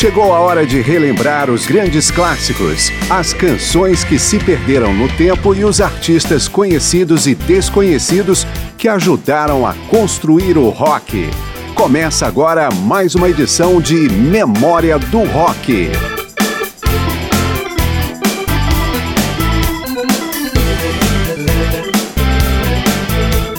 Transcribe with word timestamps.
Chegou 0.00 0.32
a 0.32 0.40
hora 0.40 0.66
de 0.66 0.80
relembrar 0.80 1.50
os 1.50 1.66
grandes 1.66 2.10
clássicos, 2.10 2.90
as 3.10 3.34
canções 3.34 4.02
que 4.02 4.18
se 4.18 4.38
perderam 4.38 4.94
no 4.94 5.06
tempo 5.10 5.54
e 5.54 5.62
os 5.62 5.78
artistas 5.78 6.48
conhecidos 6.48 7.26
e 7.26 7.34
desconhecidos 7.34 8.46
que 8.78 8.88
ajudaram 8.88 9.66
a 9.66 9.74
construir 9.90 10.56
o 10.56 10.70
rock. 10.70 11.28
Começa 11.74 12.26
agora 12.26 12.70
mais 12.70 13.14
uma 13.14 13.28
edição 13.28 13.78
de 13.78 14.08
Memória 14.08 14.98
do 14.98 15.22
Rock. 15.24 15.90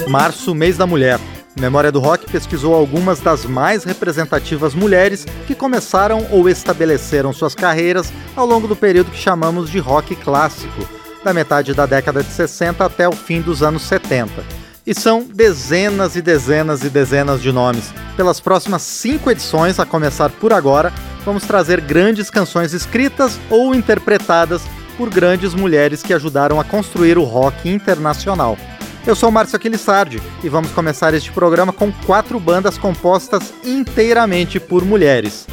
Março, 0.08 0.56
mês 0.56 0.76
da 0.76 0.88
mulher. 0.88 1.20
Memória 1.60 1.92
do 1.92 2.00
Rock 2.00 2.32
pesquisou 2.32 2.74
algumas 2.74 3.20
das 3.20 3.46
mais 3.46 3.84
representativas 3.84 4.74
mulheres 4.74 5.26
que 5.46 5.54
começaram 5.54 6.26
ou 6.32 6.48
estabeleceram 6.48 7.34
suas 7.34 7.54
carreiras 7.54 8.12
ao 8.36 8.46
longo 8.46 8.68
do 8.68 8.76
período 8.76 9.12
que 9.12 9.18
chamamos 9.18 9.70
de 9.70 9.78
rock 9.78 10.16
clássico, 10.16 10.88
da 11.24 11.34
metade 11.34 11.74
da 11.74 11.86
década 11.86 12.24
de 12.24 12.30
60 12.32 12.86
até 12.86 13.08
o 13.08 13.12
fim 13.12 13.42
dos 13.42 13.62
anos 13.62 13.84
70. 13.84 14.32
E 14.88 14.96
são 14.96 15.24
dezenas 15.24 16.16
e 16.16 16.22
dezenas 16.22 16.84
e 16.84 16.90
dezenas 16.90 17.42
de 17.42 17.52
nomes. 17.52 17.94
Pelas 18.16 18.40
próximas 18.40 18.82
cinco 18.82 19.30
edições, 19.30 19.78
a 19.80 19.86
começar 19.86 20.30
por 20.30 20.54
agora, 20.54 20.92
vamos 21.24 21.44
trazer 21.44 21.82
grandes 21.82 22.30
canções 22.30 22.74
escritas 22.74 23.38
ou 23.50 23.76
interpretadas 23.76 24.64
por 24.98 25.10
grandes 25.10 25.54
mulheres 25.54 26.02
que 26.02 26.14
ajudaram 26.14 26.60
a 26.60 26.64
construir 26.64 27.18
o 27.18 27.24
rock 27.24 27.70
internacional. 27.70 28.58
Eu 29.06 29.16
sou 29.16 29.30
Márcio 29.32 29.56
Aquilissardi 29.56 30.22
e 30.44 30.50
vamos 30.50 30.72
começar 30.72 31.16
este 31.16 31.32
programa 31.32 31.74
com 31.74 31.92
quatro 32.06 32.40
bandas 32.40 32.78
compostas 32.78 33.52
inteiramente 33.64 34.60
por 34.60 34.86
mulheres. 34.86 35.48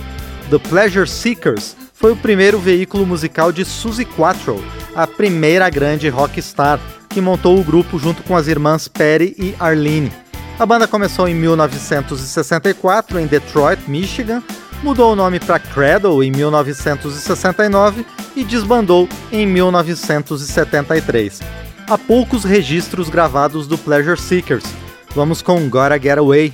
The 0.51 0.59
Pleasure 0.59 1.09
Seekers 1.09 1.75
foi 1.95 2.13
o 2.13 2.17
primeiro 2.17 2.59
veículo 2.59 3.07
musical 3.07 3.51
de 3.51 3.65
Suzy 3.65 4.05
Quatro, 4.05 4.63
a 4.95 5.07
primeira 5.07 5.71
grande 5.71 6.11
rockstar, 6.11 6.79
que 7.09 7.23
montou 7.23 7.59
o 7.59 7.65
grupo 7.65 7.99
junto 7.99 8.23
com 8.23 8.37
as 8.37 8.49
irmãs 8.49 8.87
Perry 8.87 9.35
e 9.39 9.55
Arlene. 9.59 10.13
A 10.59 10.67
banda 10.67 10.87
começou 10.87 11.27
em 11.27 11.35
1964 11.35 13.19
em 13.19 13.27
Detroit, 13.27 13.81
Michigan, 13.89 14.43
mudou 14.83 15.13
o 15.13 15.17
nome 15.17 15.41
para 15.41 15.59
Cradle 15.59 16.23
em 16.23 16.31
1969 16.31 18.05
e 18.37 18.45
desbandou 18.45 19.09
em 19.33 19.47
1973 19.47 21.68
há 21.89 21.97
poucos 21.97 22.45
registros 22.45 23.09
gravados 23.09 23.67
do 23.67 23.79
Pleasure 23.79 24.21
Seekers. 24.21 24.65
Vamos 25.15 25.41
com 25.41 25.69
Gotta 25.69 25.99
Get 25.99 26.19
Away. 26.19 26.53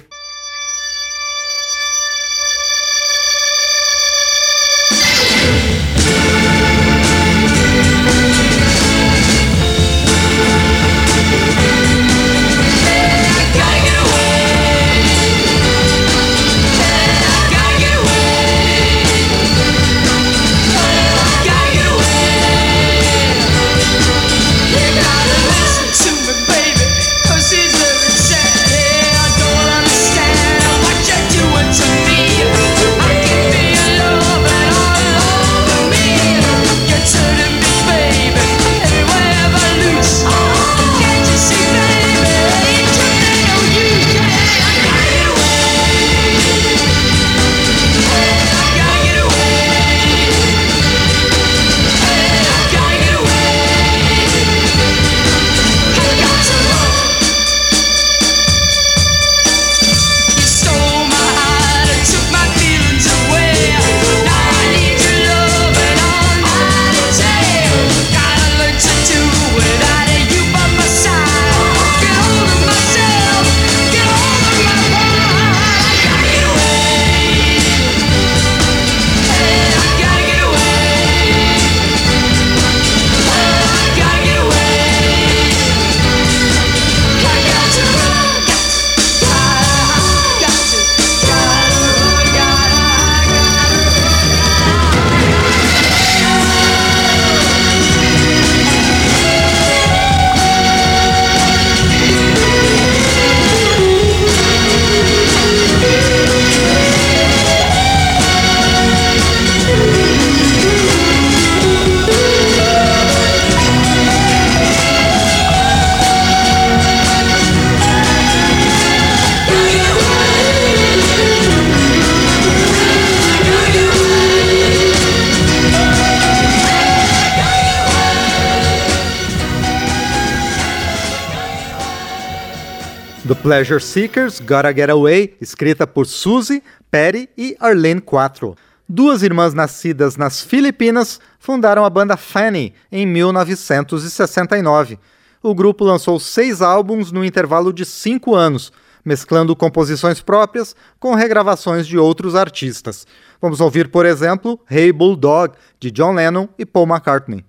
Pleasure 133.45 133.79
Seekers, 133.79 134.41
Gotta 134.41 134.73
Get 134.73 134.89
Away, 134.89 135.37
escrita 135.39 135.87
por 135.87 136.07
Suzy, 136.07 136.63
Perry 136.91 137.29
e 137.37 137.55
Arlene 137.61 138.01
Quattro. 138.01 138.57
Duas 138.89 139.23
irmãs 139.23 139.53
nascidas 139.53 140.17
nas 140.17 140.41
Filipinas 140.41 141.21
fundaram 141.39 141.85
a 141.85 141.91
banda 141.91 142.17
Fanny 142.17 142.73
em 142.91 143.05
1969. 143.05 144.99
O 145.43 145.55
grupo 145.55 145.85
lançou 145.85 146.19
seis 146.19 146.63
álbuns 146.63 147.13
no 147.13 147.23
intervalo 147.23 147.71
de 147.71 147.85
cinco 147.85 148.35
anos, 148.35 148.73
mesclando 149.05 149.55
composições 149.55 150.23
próprias 150.23 150.75
com 150.99 151.15
regravações 151.15 151.87
de 151.87 151.99
outros 151.99 152.35
artistas. 152.35 153.07
Vamos 153.43 153.61
ouvir, 153.61 153.89
por 153.89 154.07
exemplo, 154.07 154.59
Hey 154.71 154.91
Bulldog, 154.91 155.55
de 155.79 155.91
John 155.91 156.15
Lennon 156.15 156.49
e 156.59 156.65
Paul 156.65 156.87
McCartney. 156.87 157.45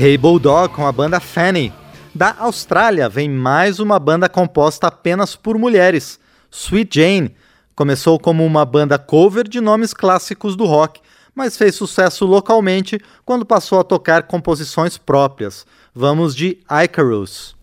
Hey 0.00 0.16
Bulldog 0.16 0.72
com 0.72 0.86
a 0.86 0.92
banda 0.92 1.18
Fanny. 1.18 1.72
Da 2.14 2.32
Austrália 2.38 3.08
vem 3.08 3.28
mais 3.28 3.80
uma 3.80 3.98
banda 3.98 4.28
composta 4.28 4.86
apenas 4.86 5.34
por 5.34 5.58
mulheres, 5.58 6.20
Sweet 6.52 7.00
Jane. 7.00 7.34
Começou 7.74 8.16
como 8.16 8.46
uma 8.46 8.64
banda 8.64 8.96
cover 8.96 9.48
de 9.48 9.60
nomes 9.60 9.92
clássicos 9.92 10.54
do 10.54 10.66
rock, 10.66 11.00
mas 11.34 11.56
fez 11.56 11.74
sucesso 11.74 12.24
localmente 12.26 13.00
quando 13.24 13.44
passou 13.44 13.80
a 13.80 13.82
tocar 13.82 14.22
composições 14.22 14.96
próprias. 14.96 15.66
Vamos 15.92 16.32
de 16.32 16.58
Icarus. 16.70 17.56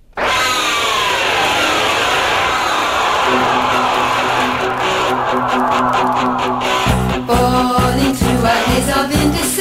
Falling 7.25 8.13
through 8.13 8.45
a 8.45 8.55
haze 8.67 8.91
of 8.91 9.54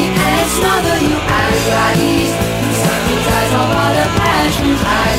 and 0.00 0.48
smother 0.48 0.96
you 1.04 1.16
and 1.16 1.60
your 1.68 1.78
eyes. 1.88 2.30
You 2.62 2.72
sacrifice 2.84 3.52
all 3.58 3.68
passions 4.16 4.80
I 4.84 5.11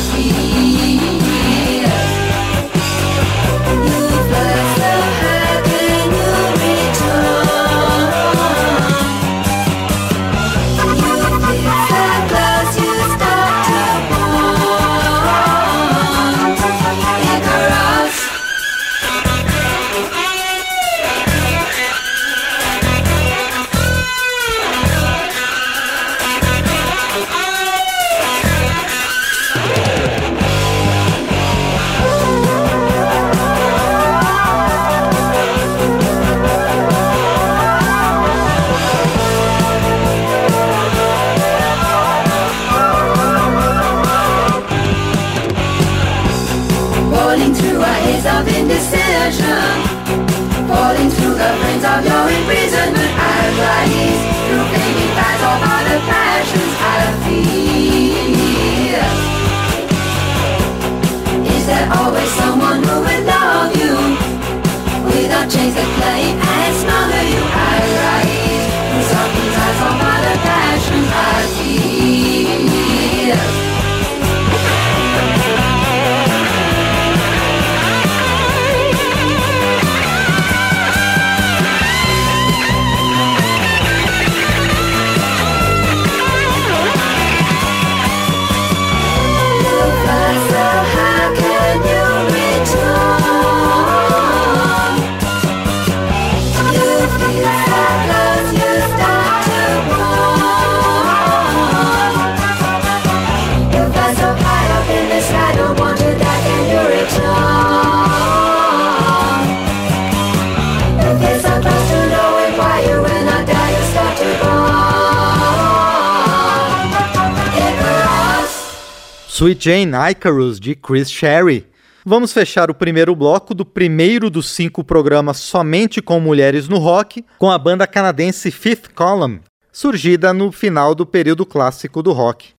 Sweet 119.36 119.68
Jane 119.68 119.94
Icarus, 120.12 120.60
de 120.60 120.76
Chris 120.76 121.10
Sherry. 121.10 121.66
Vamos 122.06 122.32
fechar 122.32 122.70
o 122.70 122.74
primeiro 122.76 123.16
bloco 123.16 123.56
do 123.56 123.66
primeiro 123.66 124.30
dos 124.30 124.52
cinco 124.52 124.84
programas 124.84 125.38
somente 125.38 126.04
com 126.04 126.20
mulheres 126.20 126.70
no 126.70 126.78
rock, 126.78 127.26
com 127.40 127.50
a 127.50 127.58
banda 127.58 127.88
canadense 127.88 128.52
Fifth 128.52 128.94
Column, 128.94 129.40
surgida 129.72 130.34
no 130.34 130.52
final 130.52 130.94
do 130.94 131.04
período 131.04 131.48
clássico 131.48 132.04
do 132.04 132.12
rock. 132.12 132.50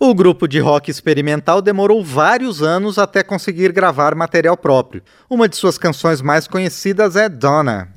O 0.00 0.14
grupo 0.14 0.48
de 0.48 0.58
rock 0.58 0.90
experimental 0.90 1.60
demorou 1.60 2.02
vários 2.02 2.62
anos 2.62 2.98
até 2.98 3.22
conseguir 3.22 3.70
gravar 3.70 4.14
material 4.14 4.56
próprio. 4.56 5.02
Uma 5.28 5.46
de 5.46 5.56
suas 5.56 5.76
canções 5.76 6.22
mais 6.22 6.46
conhecidas 6.46 7.14
é 7.14 7.28
Donna. 7.28 7.92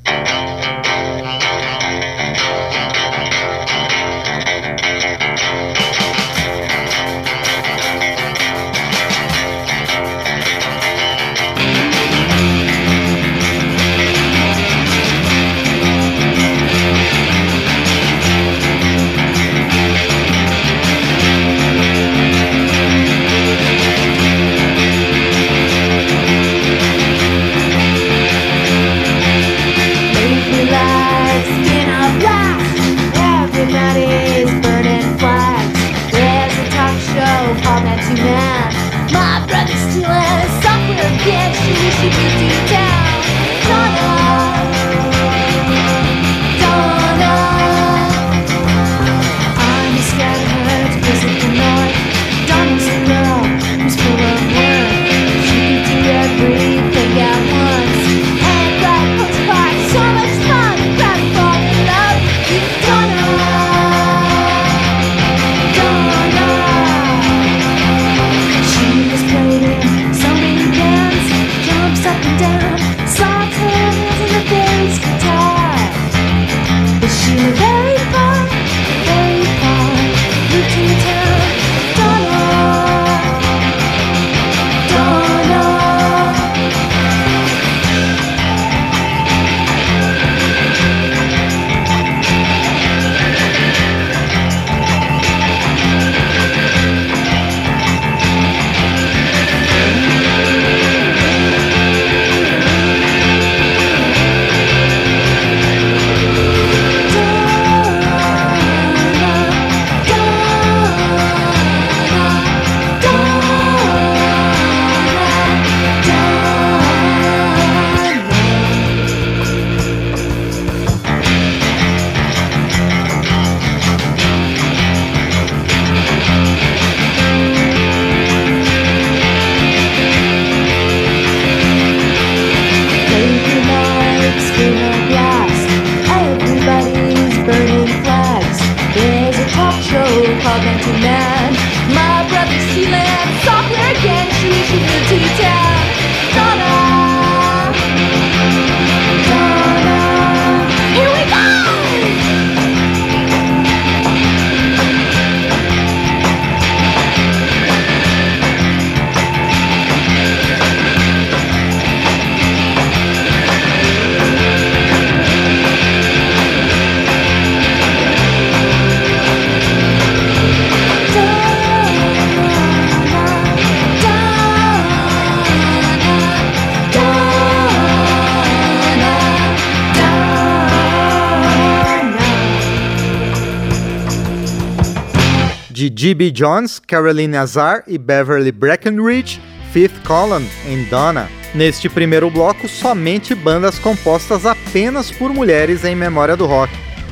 G.B. 185.75 186.31
Jones, 186.31 186.79
Caroline 186.79 187.35
Azar 187.35 187.83
e 187.85 187.97
Beverly 187.97 188.51
Breckenridge, 188.51 189.41
Fifth 189.73 190.01
Column 190.05 190.47
em 190.67 190.85
Donna. 190.85 191.29
Neste 191.53 191.89
primeiro 191.89 192.29
bloco, 192.29 192.67
somente 192.67 193.35
bandas 193.35 193.77
compostas 193.79 194.45
apenas 194.45 195.11
por 195.11 195.33
mulheres 195.33 195.83
em 195.83 195.95
memória 195.95 196.37
do 196.37 196.45
rock. 196.45 196.71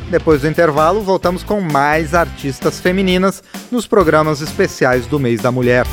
Depois 0.10 0.42
do 0.42 0.48
intervalo, 0.48 1.02
voltamos 1.02 1.44
com 1.44 1.60
mais 1.60 2.14
artistas 2.14 2.80
femininas 2.80 3.44
nos 3.72 3.88
programas 3.88 4.42
especiais 4.42 5.08
do 5.08 5.20
mês 5.20 5.42
da 5.42 5.52
mulher. 5.52 5.86